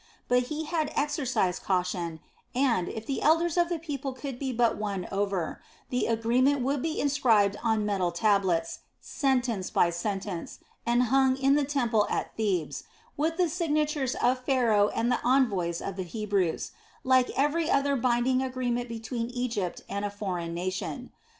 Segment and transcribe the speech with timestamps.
[0.27, 2.21] But he had exercised caution
[2.55, 6.81] and, if the elders of the people could but be won over, the agreement would
[6.81, 12.85] be inscribed on metal tables, sentence by sentence, and hung in the temple at Thebes,
[13.15, 16.71] with the signatures of Pharaoh and the envoys of the Hebrews,
[17.03, 21.11] like every other binding agreement between Egypt and a foreign nation.